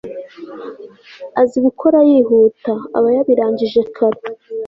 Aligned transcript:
azi 1.41 1.57
gukora 1.65 1.97
yihuta 2.09 2.73
aba 2.97 3.09
yabirangije 3.15 3.79
kare 3.95 4.21